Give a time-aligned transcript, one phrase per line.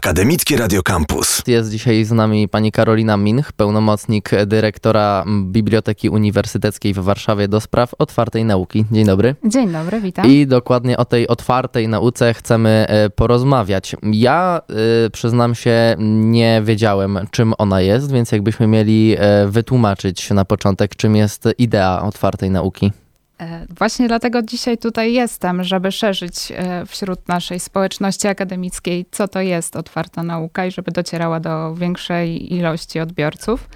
[0.00, 1.42] Akademickie Radio Campus.
[1.46, 7.94] Jest dzisiaj z nami pani Karolina Minch, pełnomocnik dyrektora Biblioteki Uniwersyteckiej w Warszawie do spraw
[7.98, 8.84] otwartej nauki.
[8.92, 9.34] Dzień dobry.
[9.44, 10.26] Dzień dobry, witam.
[10.26, 13.96] I dokładnie o tej otwartej nauce chcemy e, porozmawiać.
[14.02, 14.60] Ja
[15.06, 20.96] y, przyznam się, nie wiedziałem, czym ona jest, więc jakbyśmy mieli e, wytłumaczyć na początek,
[20.96, 22.92] czym jest idea otwartej nauki.
[23.40, 29.40] E, właśnie dlatego dzisiaj tutaj jestem, żeby szerzyć e, wśród naszej społeczności akademickiej, co to
[29.40, 33.68] jest otwarta nauka i żeby docierała do większej ilości odbiorców.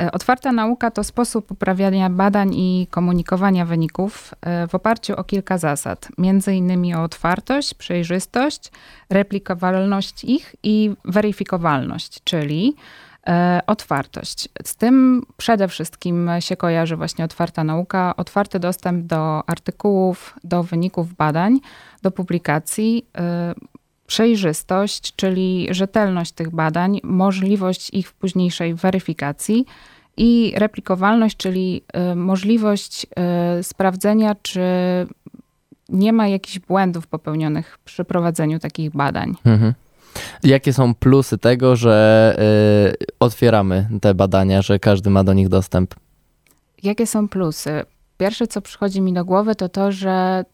[0.00, 4.34] E, otwarta nauka to sposób uprawiania badań i komunikowania wyników
[4.68, 8.70] w oparciu o kilka zasad, między innymi o otwartość, przejrzystość,
[9.10, 12.76] replikowalność ich i weryfikowalność, czyli
[13.66, 14.48] otwartość.
[14.64, 21.14] Z tym przede wszystkim się kojarzy właśnie otwarta nauka, otwarty dostęp do artykułów, do wyników
[21.14, 21.60] badań,
[22.02, 23.54] do publikacji, e,
[24.06, 29.66] przejrzystość, czyli rzetelność tych badań, możliwość ich późniejszej weryfikacji
[30.16, 33.06] i replikowalność, czyli e, możliwość
[33.62, 34.60] sprawdzenia, czy
[35.88, 39.34] nie ma jakichś błędów popełnionych przy prowadzeniu takich badań.
[39.44, 39.74] Mhm.
[40.42, 42.36] Jakie są plusy tego, że
[43.00, 45.94] y, otwieramy te badania, że każdy ma do nich dostęp?
[46.82, 47.82] Jakie są plusy?
[48.18, 50.44] Pierwsze, co przychodzi mi do głowy, to to, że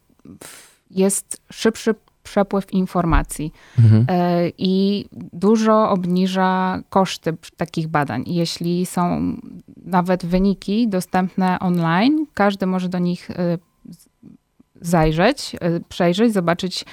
[0.90, 4.02] jest szybszy przepływ informacji mhm.
[4.02, 8.24] y, i dużo obniża koszty takich badań.
[8.26, 9.36] Jeśli są
[9.84, 13.34] nawet wyniki dostępne online, każdy może do nich y,
[14.80, 16.84] zajrzeć, y, przejrzeć, zobaczyć,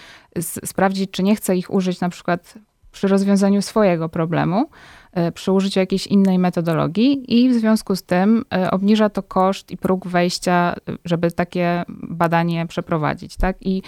[0.65, 2.53] sprawdzić, czy nie chce ich użyć na przykład
[2.91, 4.69] przy rozwiązaniu swojego problemu,
[5.17, 9.71] y, przy użyciu jakiejś innej metodologii i w związku z tym y, obniża to koszt
[9.71, 10.75] i próg wejścia,
[11.05, 13.37] żeby takie badanie przeprowadzić.
[13.37, 13.57] Tak?
[13.61, 13.83] I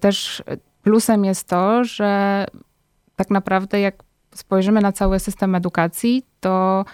[0.00, 0.42] też
[0.82, 2.46] plusem jest to, że
[3.16, 4.02] tak naprawdę jak
[4.34, 6.84] spojrzymy na cały system edukacji, to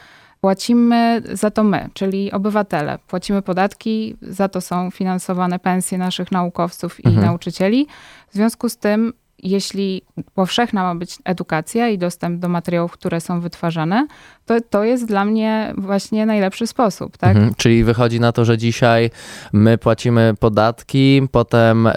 [0.40, 2.98] Płacimy za to my, czyli obywatele.
[3.06, 7.26] Płacimy podatki, za to są finansowane pensje naszych naukowców i mhm.
[7.26, 7.86] nauczycieli.
[8.30, 9.12] W związku z tym
[9.42, 10.02] jeśli
[10.34, 14.06] powszechna ma być edukacja i dostęp do materiałów, które są wytwarzane,
[14.48, 17.16] to, to jest dla mnie właśnie najlepszy sposób.
[17.16, 17.36] Tak?
[17.36, 19.10] Mhm, czyli wychodzi na to, że dzisiaj
[19.52, 21.92] my płacimy podatki, potem e,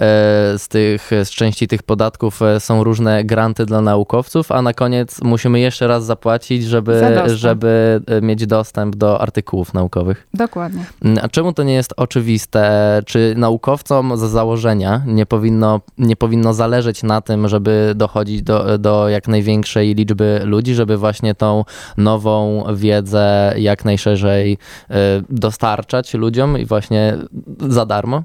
[0.58, 5.22] z, tych, z części tych podatków e, są różne granty dla naukowców, a na koniec
[5.22, 10.26] musimy jeszcze raz zapłacić, żeby, żeby e, mieć dostęp do artykułów naukowych.
[10.34, 10.84] Dokładnie.
[11.04, 13.02] Mm, a czemu to nie jest oczywiste?
[13.06, 18.78] Czy naukowcom z założenia nie powinno, nie powinno zależeć na tym, tym, żeby dochodzić do,
[18.78, 21.64] do jak największej liczby ludzi, żeby właśnie tą
[21.96, 24.94] nową wiedzę jak najszerzej y,
[25.28, 27.16] dostarczać ludziom i właśnie
[27.58, 28.22] za darmo?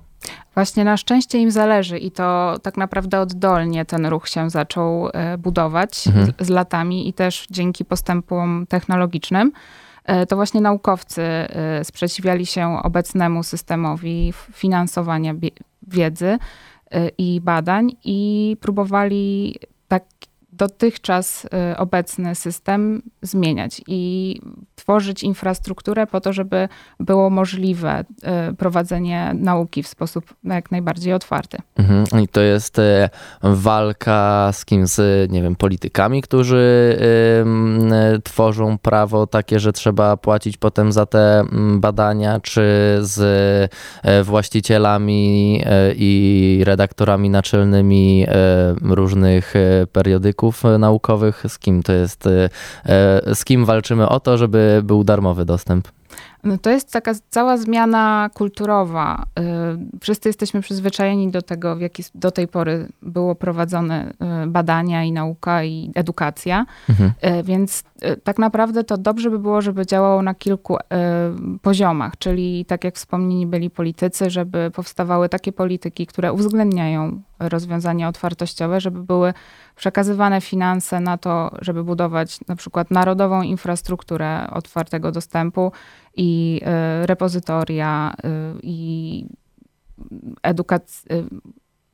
[0.54, 5.12] Właśnie na szczęście im zależy i to tak naprawdę oddolnie ten ruch się zaczął y,
[5.38, 6.34] budować mhm.
[6.40, 9.52] z, z latami i też dzięki postępom technologicznym
[10.10, 11.22] y, to właśnie naukowcy
[11.84, 15.34] sprzeciwiali się obecnemu systemowi finansowania
[15.88, 16.38] wiedzy
[17.18, 19.56] i badań i próbowali
[19.88, 20.06] tak
[20.58, 24.42] dotychczas y, obecny system zmieniać i
[24.76, 26.70] tworzyć infrastrukturę po to, żeby
[27.00, 28.06] było możliwe
[28.52, 31.58] y, prowadzenie nauki w sposób jak najbardziej otwarty.
[31.76, 32.24] Mhm.
[32.24, 32.78] I to jest
[33.44, 34.88] walka z kim?
[34.88, 36.98] Z, nie wiem, politykami, którzy
[38.24, 42.62] tworzą prawo takie, że trzeba płacić potem za te mm, badania, czy
[43.02, 43.20] z
[44.04, 49.54] e, właścicielami e, i redaktorami naczelnymi e, różnych
[49.92, 52.50] periodyków E, naukowych, z kim to jest, e,
[52.86, 55.88] e, z kim walczymy o to, żeby był darmowy dostęp?
[56.48, 59.26] No to jest taka cała zmiana kulturowa.
[60.02, 64.14] Wszyscy jesteśmy przyzwyczajeni do tego, w jaki do tej pory było prowadzone
[64.48, 66.66] badania i nauka i edukacja.
[66.90, 67.12] Mhm.
[67.44, 67.84] Więc
[68.24, 70.78] tak naprawdę to dobrze by było, żeby działało na kilku
[71.62, 78.82] poziomach, czyli tak jak wspomnieni byli politycy, żeby powstawały takie polityki, które uwzględniają rozwiązania otwartościowe,
[78.82, 79.34] żeby były
[79.76, 85.72] przekazywane finanse na to, żeby budować na przykład narodową infrastrukturę otwartego dostępu
[86.18, 86.62] i
[87.04, 89.26] y, repozytoria y, i
[90.44, 91.24] edukac- y,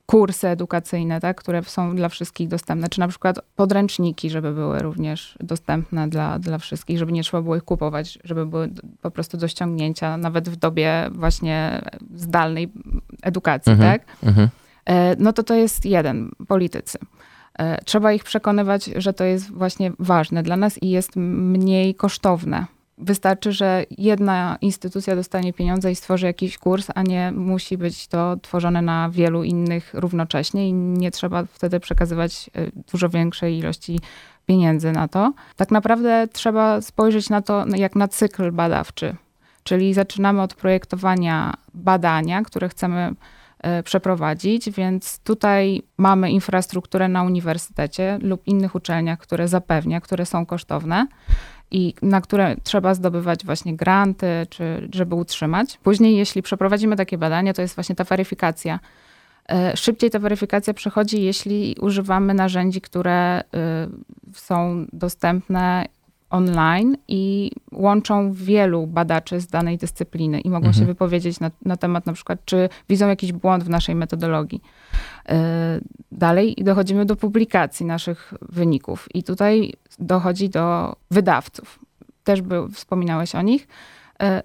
[0.06, 5.38] kursy edukacyjne, tak, które są dla wszystkich dostępne, czy na przykład podręczniki, żeby były również
[5.40, 9.48] dostępne dla, dla wszystkich, żeby nie trzeba było ich kupować, żeby były po prostu do
[9.48, 11.82] ściągnięcia, nawet w dobie właśnie
[12.14, 12.72] zdalnej
[13.22, 14.06] edukacji, mhm, tak?
[14.22, 14.48] Mhm.
[14.84, 16.98] E, no to to jest jeden, politycy.
[17.58, 22.66] E, trzeba ich przekonywać, że to jest właśnie ważne dla nas i jest mniej kosztowne.
[22.98, 28.36] Wystarczy, że jedna instytucja dostanie pieniądze i stworzy jakiś kurs, a nie musi być to
[28.36, 34.00] tworzone na wielu innych równocześnie i nie trzeba wtedy przekazywać e, dużo większej ilości
[34.46, 35.32] pieniędzy na to.
[35.56, 39.16] Tak naprawdę trzeba spojrzeć na to jak na cykl badawczy.
[39.62, 43.14] Czyli zaczynamy od projektowania badania, które chcemy
[43.58, 50.46] e, przeprowadzić, więc tutaj mamy infrastrukturę na uniwersytecie lub innych uczelniach, które zapewnia, które są
[50.46, 51.06] kosztowne
[51.74, 55.78] i na które trzeba zdobywać właśnie granty, czy żeby utrzymać.
[55.82, 58.80] Później, jeśli przeprowadzimy takie badania, to jest właśnie ta weryfikacja.
[59.48, 65.86] E, szybciej ta weryfikacja przechodzi, jeśli używamy narzędzi, które y, są dostępne
[66.30, 70.74] online i łączą wielu badaczy z danej dyscypliny i mogą mhm.
[70.74, 74.62] się wypowiedzieć na, na, temat na przykład, czy widzą jakiś błąd w naszej metodologii.
[75.28, 75.80] E,
[76.12, 81.78] dalej dochodzimy do publikacji naszych wyników i tutaj dochodzi do wydawców.
[82.24, 83.68] Też był, wspominałeś o nich.
[84.22, 84.42] E,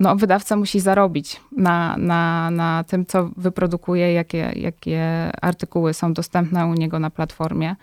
[0.00, 6.66] no, wydawca musi zarobić na, na, na tym, co wyprodukuje, jakie, jakie artykuły są dostępne
[6.66, 7.76] u niego na platformie.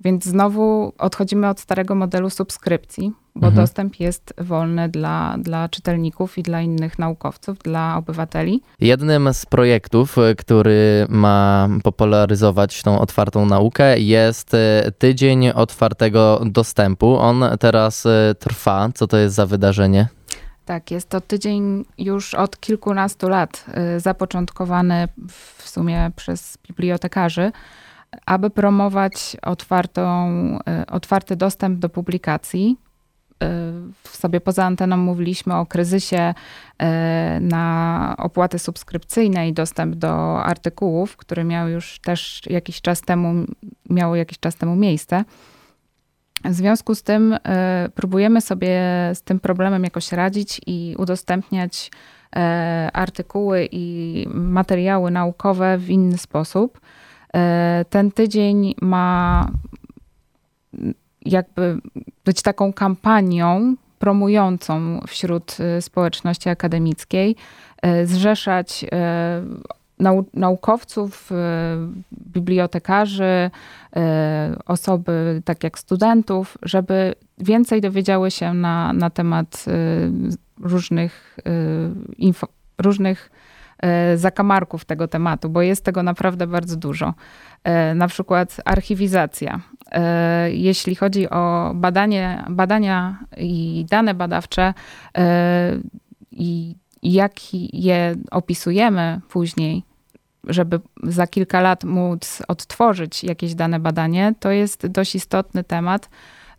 [0.00, 3.54] Więc znowu odchodzimy od starego modelu subskrypcji, bo mhm.
[3.54, 8.62] dostęp jest wolny dla, dla czytelników i dla innych naukowców, dla obywateli.
[8.80, 17.18] Jednym z projektów, który ma popularyzować tą otwartą naukę, jest e, Tydzień Otwartego Dostępu.
[17.18, 18.88] On teraz e, trwa.
[18.94, 20.08] Co to jest za wydarzenie?
[20.64, 27.52] Tak, jest to tydzień już od kilkunastu lat, e, zapoczątkowany w sumie przez bibliotekarzy
[28.26, 30.02] aby promować otwartą,
[30.68, 32.76] e, otwarty dostęp do publikacji.
[34.04, 36.34] W e, sobie poza anteną mówiliśmy o kryzysie
[36.78, 43.44] e, na opłaty subskrypcyjne i dostęp do artykułów, który miał już też jakiś czas temu,
[43.90, 45.24] miało jakiś czas temu miejsce.
[46.44, 47.36] W związku z tym
[47.94, 48.80] próbujemy sobie
[49.14, 51.90] z tym problemem jakoś radzić i udostępniać
[52.92, 56.80] artykuły i materiały naukowe w inny sposób.
[57.34, 59.48] E, ten tydzień ma
[61.24, 61.78] jakby
[62.24, 67.36] być taką kampanią promującą wśród e, społeczności akademickiej,
[67.82, 68.84] e, zrzeszać
[70.34, 71.30] naukowców,
[72.12, 73.50] bibliotekarzy,
[74.66, 79.64] osoby tak jak studentów, żeby więcej dowiedziały się na, na temat
[80.60, 81.38] różnych,
[82.78, 83.30] różnych
[84.14, 87.14] zakamarków tego tematu, bo jest tego naprawdę bardzo dużo.
[87.64, 89.60] E, na przykład archiwizacja.
[89.92, 94.74] E, jeśli chodzi o badanie, badania i dane badawcze
[96.30, 99.82] i jak je opisujemy później,
[100.44, 106.08] żeby za kilka lat móc odtworzyć jakieś dane badanie, to jest dość istotny temat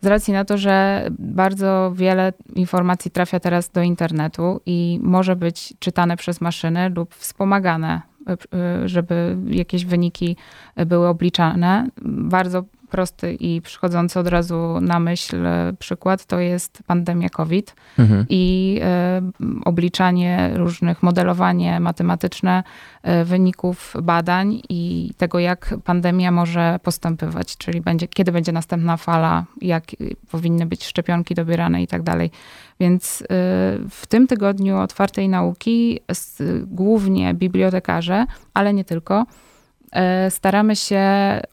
[0.02, 5.74] z racji na to, że bardzo wiele informacji trafia teraz do internetu i może być
[5.80, 8.02] czytane przez maszyny lub wspomagane,
[8.86, 10.38] żeby jakieś wyniki
[10.86, 11.88] były obliczane.
[12.06, 12.64] Bardzo
[12.96, 18.26] prosty i przychodzący od razu na myśl e, przykład to jest pandemia COVID mhm.
[18.30, 19.22] i e,
[19.66, 22.64] obliczanie różnych, modelowanie matematyczne
[23.04, 29.46] e, wyników badań i tego, jak pandemia może postępować, czyli będzie, kiedy będzie następna fala,
[29.62, 29.84] jak
[30.32, 32.32] powinny być szczepionki dobierane i tak dalej.
[32.80, 33.24] Więc
[33.90, 36.00] w tym tygodniu otwartej nauki
[36.66, 39.26] głównie bibliotekarze, ale nie tylko,
[40.30, 41.02] staramy się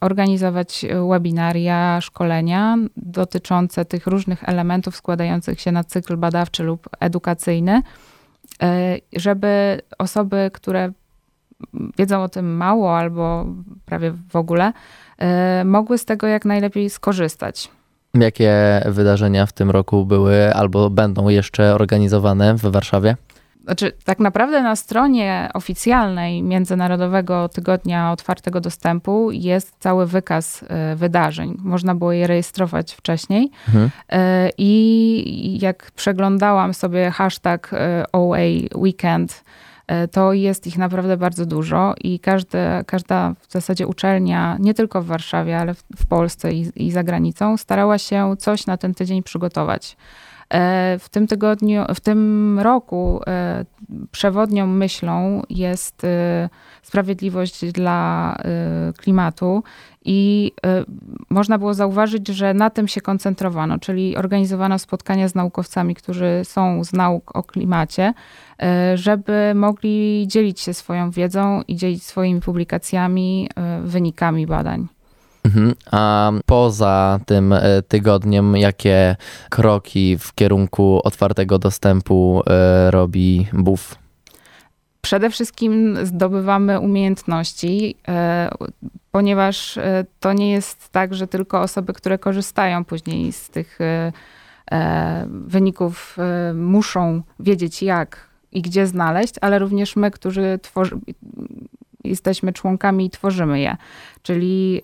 [0.01, 7.81] organizować webinaria, szkolenia dotyczące tych różnych elementów składających się na cykl badawczy lub edukacyjny,
[8.63, 10.91] e, żeby osoby, które
[11.97, 13.45] wiedzą o tym mało albo
[13.85, 14.73] prawie w ogóle,
[15.17, 17.69] e, mogły z tego jak najlepiej skorzystać.
[18.13, 23.15] Jakie wydarzenia w tym roku były albo będą jeszcze organizowane w Warszawie?
[23.63, 31.57] Znaczy, tak naprawdę na stronie oficjalnej Międzynarodowego Tygodnia Otwartego Dostępu jest cały wykaz e, wydarzeń.
[31.59, 33.51] Można było je rejestrować wcześniej.
[33.67, 33.89] Mhm.
[34.09, 38.37] E, I jak przeglądałam sobie hashtag e, OA
[38.75, 39.43] Weekend,
[40.11, 45.05] to jest ich naprawdę bardzo dużo i każde, każda w zasadzie uczelnia, nie tylko w
[45.05, 49.23] Warszawie, ale w, w Polsce i, i za granicą, starała się coś na ten tydzień
[49.23, 49.97] przygotować.
[50.53, 53.65] E, w tym tygodniu, w tym roku e,
[54.11, 56.49] przewodnią myślą jest e,
[56.83, 58.37] sprawiedliwość dla
[58.97, 59.63] klimatu
[60.05, 60.51] i
[61.29, 66.83] można było zauważyć, że na tym się koncentrowano, czyli organizowano spotkania z naukowcami, którzy są
[66.83, 68.13] z nauk o klimacie,
[68.95, 73.49] żeby mogli dzielić się swoją wiedzą i dzielić swoimi publikacjami,
[73.83, 74.87] wynikami badań.
[75.43, 75.75] Mhm.
[75.91, 79.15] A poza tym e, tygodniem, jakie
[79.49, 83.95] kroki w kierunku otwartego dostępu e, robi BUF?
[85.01, 87.95] Przede wszystkim zdobywamy umiejętności,
[89.11, 89.79] ponieważ
[90.19, 93.79] to nie jest tak, że tylko osoby, które korzystają później z tych
[95.27, 96.17] wyników,
[96.53, 100.99] muszą wiedzieć, jak i gdzie znaleźć, ale również my, którzy tworzy,
[102.03, 103.77] jesteśmy członkami i tworzymy je.
[104.21, 104.81] Czyli e,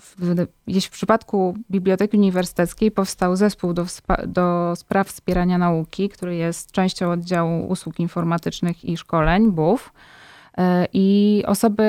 [0.00, 3.86] w, jeśli w przypadku Biblioteki Uniwersyteckiej powstał zespół do,
[4.26, 9.92] do spraw wspierania nauki, który jest częścią oddziału usług informatycznych i szkoleń, BUF.
[10.58, 11.84] E, I osoby,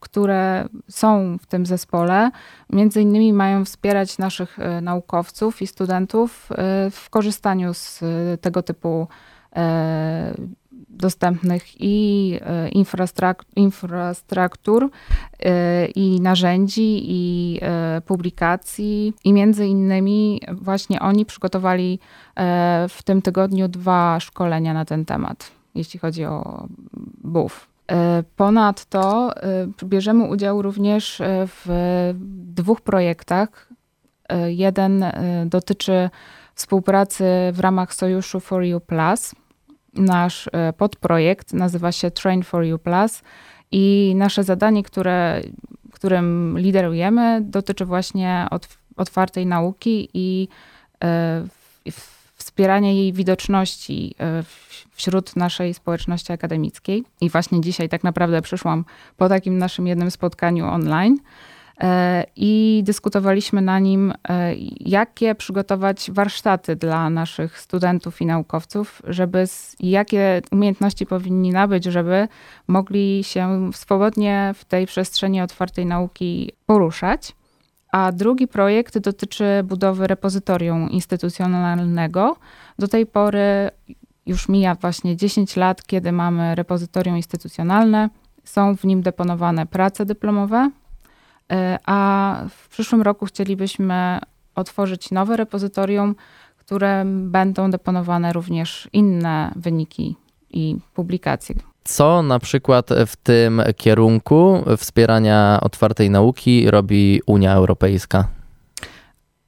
[0.00, 2.30] które są w tym zespole,
[2.70, 6.48] między innymi mają wspierać naszych e, naukowców i studentów
[6.90, 8.02] w korzystaniu z
[8.40, 9.08] tego typu
[10.96, 12.68] dostępnych i e,
[13.56, 14.90] infrastruktur,
[15.38, 19.14] e, i narzędzi, i e, publikacji.
[19.24, 21.98] I między innymi właśnie oni przygotowali
[22.88, 26.66] w tym tygodniu dwa szkolenia na ten temat, jeśli chodzi o
[27.24, 27.68] BUF.
[28.36, 29.30] Ponadto
[29.84, 31.66] bierzemy udział również w
[32.54, 33.68] dwóch projektach.
[34.46, 35.04] Jeden
[35.46, 36.10] dotyczy
[36.54, 39.34] współpracy w ramach sojuszu For You Plus–
[39.96, 43.22] nasz e, podprojekt nazywa się Train for You Plus
[43.72, 45.40] i nasze zadanie, które,
[45.92, 48.46] którym liderujemy, dotyczy właśnie
[48.96, 50.48] otwartej nauki i
[51.04, 51.44] e,
[52.34, 54.42] wspierania jej widoczności e,
[54.90, 57.04] wśród naszej społeczności akademickiej.
[57.20, 58.84] I właśnie dzisiaj tak naprawdę przyszłam
[59.16, 61.18] po takim naszym jednym spotkaniu online
[62.36, 69.44] i dyskutowaliśmy na nim, e, jakie przygotować warsztaty dla naszych studentów i naukowców, żeby
[69.80, 72.28] jakie umiejętności powinni nabyć, żeby
[72.66, 77.32] mogli się swobodnie w tej przestrzeni otwartej nauki poruszać.
[77.92, 82.36] A drugi projekt dotyczy budowy repozytorium instytucjonalnego.
[82.78, 83.70] Do tej pory
[84.26, 88.08] już mija właśnie 10 lat, kiedy mamy repozytorium instytucjonalne.
[88.44, 90.85] Są w nim deponowane prace dyplomowe, E,
[91.86, 94.18] a w przyszłym roku chcielibyśmy
[94.54, 96.14] otworzyć nowe repozytorium,
[96.56, 100.16] które będą deponowane również inne wyniki
[100.50, 101.54] i publikacje.
[101.84, 108.28] Co na przykład w tym kierunku wspierania otwartej nauki robi Unia Europejska?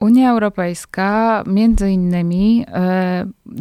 [0.00, 3.54] Unia Europejska między innymi y,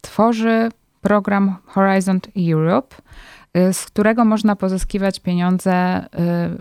[0.00, 0.68] tworzy
[1.00, 2.20] program Horizon
[2.52, 3.37] Europe, Y,
[3.72, 6.08] z którego można pozyskiwać pieniądze y,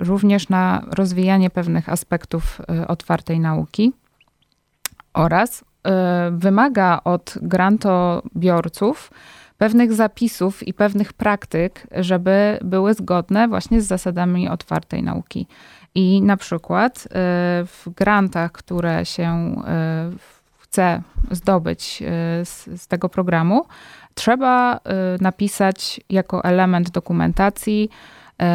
[0.05, 3.93] również na rozwijanie pewnych aspektów y, otwartej nauki
[5.13, 5.65] oraz
[6.31, 9.11] wymaga od grantobiorców
[9.57, 15.47] pewnych zapisów i pewnych praktyk, żeby były zgodne właśnie z zasadami otwartej nauki.
[15.95, 17.07] I na przykład
[17.65, 19.55] w grantach, które się
[20.57, 21.01] chce
[21.31, 22.03] zdobyć
[22.43, 23.65] z, z tego programu,
[24.17, 24.79] trzeba y,
[25.21, 28.45] napisać jako element dokumentacji y,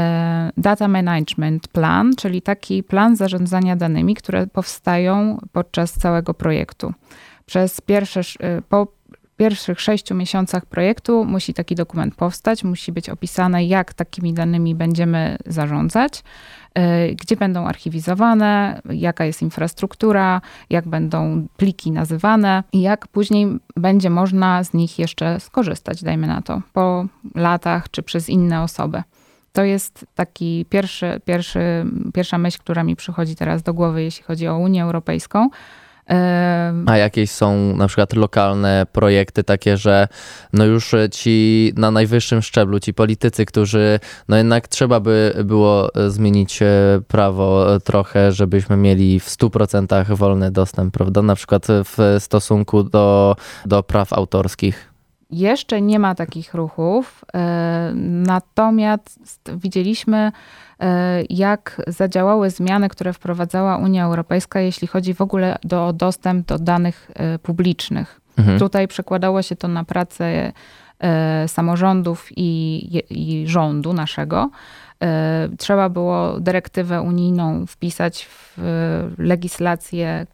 [0.56, 6.92] Data Management Plan, czyli taki plan zarządzania danymi, które powstają podczas całego projektu.
[7.46, 8.86] Przez pierwsze, y, po
[9.42, 15.36] pierwszych sześciu miesiącach projektu musi taki dokument powstać, musi być opisane, jak takimi danymi będziemy
[15.46, 16.22] zarządzać.
[16.74, 23.46] E, gdzie będą archiwizowane, jaka jest infrastruktura, jak będą pliki nazywane i jak później
[23.76, 29.02] będzie można z nich jeszcze skorzystać, dajmy na to, po latach czy przez inne osoby.
[29.52, 31.84] To jest taki pierwszy, pierwszy,
[32.14, 35.48] pierwsza myśl, która mi przychodzi teraz do głowy, jeśli chodzi o Unię Europejską.
[36.86, 40.08] A jakieś są na przykład lokalne projekty takie, że
[40.52, 46.62] no już ci na najwyższym szczeblu, ci politycy, którzy no jednak trzeba by było zmienić
[46.62, 46.66] e,
[47.08, 51.22] prawo trochę, żebyśmy mieli w 100% wolny dostęp, prawda?
[51.22, 54.91] Na przykład w stosunku do, do praw autorskich.
[55.32, 60.32] Jeszcze nie ma takich ruchów, e, natomiast widzieliśmy
[60.82, 66.46] E, jak zadziałały zmiany, które wprowadzała Unia Europejska, jeśli chodzi w ogóle do, o dostęp
[66.46, 68.20] do danych e, publicznych.
[68.38, 68.58] Mhm.
[68.58, 70.52] Tutaj przekładało się to na pracę
[71.46, 74.50] samorządów i, i rządu naszego.
[75.58, 78.58] Trzeba było dyrektywę unijną wpisać w
[79.18, 80.26] legislację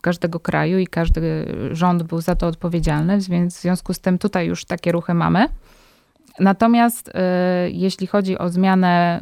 [0.00, 4.46] każdego kraju i każdy rząd był za to odpowiedzialny, więc w związku z tym tutaj
[4.46, 5.48] już takie ruchy mamy.
[6.40, 7.12] Natomiast y,
[7.70, 9.20] jeśli chodzi o zmianę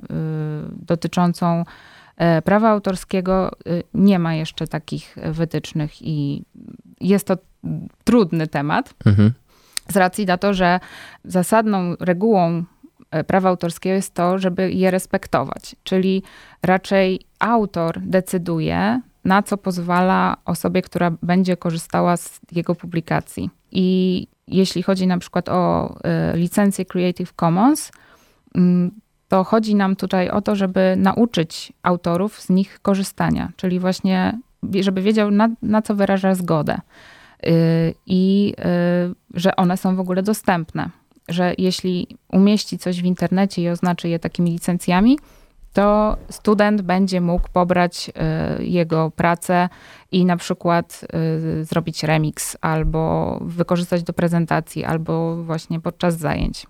[0.71, 1.65] dotyczącą
[2.45, 3.51] prawa autorskiego,
[3.95, 6.45] nie ma jeszcze takich wytycznych i
[7.01, 7.37] jest to
[8.05, 8.95] trudny temat.
[9.07, 9.33] Mhm.
[9.89, 10.81] Z racji na to, że
[11.25, 12.65] zasadną regułą
[13.27, 15.77] prawa autorskiego jest to, żeby je respektować.
[15.83, 16.23] Czyli
[16.63, 23.51] raczej autor decyduje, na co pozwala osobie, która będzie korzystała z jego publikacji.
[23.73, 25.95] I jeśli chodzi na przykład o
[26.35, 27.93] licencję Creative Commons,
[28.55, 28.91] mm,
[29.29, 34.39] to chodzi nam tutaj o to, żeby nauczyć autorów z nich korzystania, czyli właśnie,
[34.81, 36.81] żeby wiedział, na, na co wyraża zgodę
[38.07, 38.55] i
[39.35, 40.91] że one są w ogóle dostępne.
[41.29, 45.19] Że jeśli umieści coś w internecie i oznaczy je takimi licencjami,
[45.73, 48.11] to student będzie mógł pobrać
[48.59, 49.69] y, jego pracę
[50.13, 51.05] i na przykład
[51.61, 56.67] y, zrobić remix albo wykorzystać do prezentacji, albo właśnie podczas zajęć.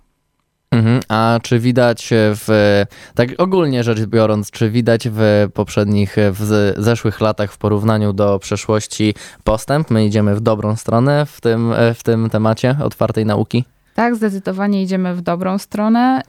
[0.71, 1.01] Mhm.
[1.09, 2.85] A czy widać w,
[3.15, 9.15] tak ogólnie rzecz biorąc, czy widać w poprzednich, w zeszłych latach w porównaniu do przeszłości
[9.45, 9.91] postęp?
[9.91, 13.65] My idziemy w dobrą stronę w tym, w tym temacie otwartej nauki?
[13.99, 16.23] Tak, zdecydowanie idziemy w dobrą stronę.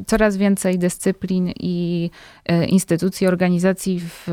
[0.00, 2.10] Y, coraz więcej dyscyplin i
[2.52, 4.28] y, instytucji, organizacji w,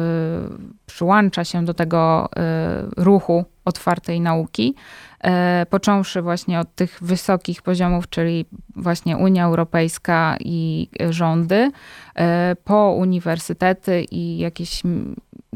[0.86, 2.30] przyłącza się do tego
[2.98, 4.76] y, ruchu otwartej nauki,
[5.70, 8.46] począwszy właśnie od tych wysokich poziomów, czyli
[8.76, 11.72] właśnie Unia Europejska i rządy,
[12.64, 14.84] po uniwersytety i jakieś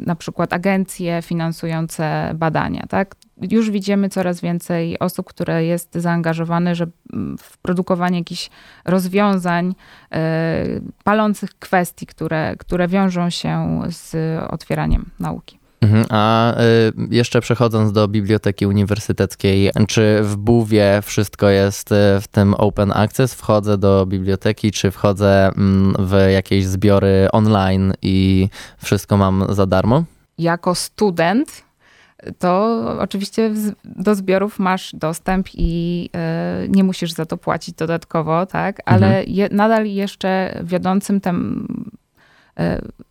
[0.01, 2.85] na przykład agencje finansujące badania.
[2.89, 3.15] Tak?
[3.41, 8.49] już widzimy coraz więcej osób, które jest zaangażowane że mm, w produkowanie jakichś
[8.85, 9.75] rozwiązań,
[10.11, 10.65] e,
[11.03, 14.15] palących kwestii, które, które wiążą się z
[14.51, 15.60] otwieraniem nauki.
[15.81, 16.61] Mhm, a e,
[17.09, 23.33] jeszcze przechodząc do biblioteki uniwersyteckiej, czy w Buwie wszystko jest e, w tym open access?
[23.33, 30.03] Wchodzę do biblioteki, czy wchodzę mm, w jakieś zbiory online i wszystko mam za darmo?
[30.37, 31.63] Jako student
[32.39, 33.51] to oczywiście
[33.83, 38.81] do zbiorów masz dostęp i e, nie musisz za to płacić dodatkowo, tak?
[38.85, 39.25] Ale mhm.
[39.27, 42.00] je, nadal jeszcze wiodącym tym e,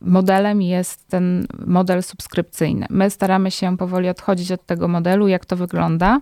[0.01, 2.87] modelem jest ten model subskrypcyjny.
[2.91, 6.21] My staramy się powoli odchodzić od tego modelu, jak to wygląda.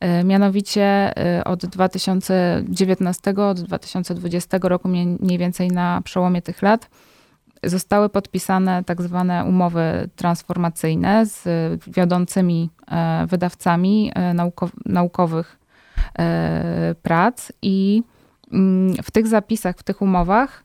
[0.00, 1.12] E, mianowicie
[1.44, 6.88] od 2019, od 2020 roku, mniej więcej na przełomie tych lat,
[7.64, 11.44] zostały podpisane tak zwane umowy transformacyjne z
[11.86, 14.34] wiodącymi e, wydawcami e,
[14.86, 15.58] naukowych
[16.18, 18.02] e, prac i
[19.02, 20.64] w tych zapisach, w tych umowach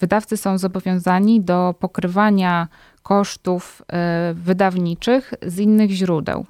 [0.00, 2.68] wydawcy są zobowiązani do pokrywania
[3.02, 3.82] kosztów
[4.34, 6.46] wydawniczych z innych źródeł.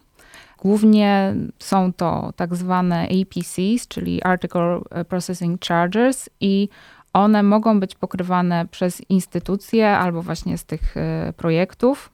[0.59, 6.69] Głównie są to tak zwane APCs, czyli Article Processing Charges i
[7.13, 12.11] one mogą być pokrywane przez instytucje albo właśnie z tych e, projektów,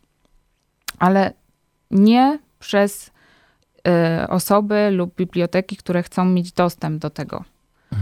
[0.98, 1.32] ale
[1.90, 3.10] nie przez
[4.28, 7.44] osoby lub biblioteki, które chcą mieć dostęp do tego.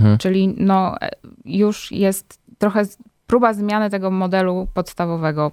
[0.01, 0.19] Mhm.
[0.19, 1.11] Czyli no, e,
[1.45, 2.83] już jest trochę
[3.27, 5.53] próba zmiany tego modelu podstawowego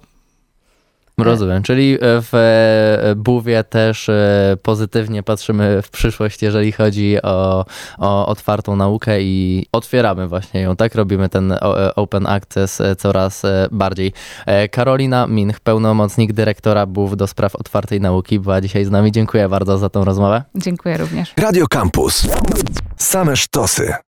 [1.18, 4.10] Rozumiem, czyli e, w e, Buwie też
[4.62, 7.64] pozytywnie patrzymy w przyszłość, jeżeli chodzi o,
[7.98, 10.94] o otwartą naukę i otwieramy właśnie ją, tak?
[10.94, 11.54] Robimy ten
[11.96, 14.12] open access coraz bardziej.
[14.70, 19.12] Karolina Minch, pełnomocnik dyrektora BUW do spraw otwartej nauki, była dzisiaj z nami.
[19.12, 20.42] Dziękuję bardzo za tą rozmowę.
[20.54, 21.34] Dziękuję również.
[21.36, 22.28] Radio Campus.
[22.96, 23.94] Same sztosy.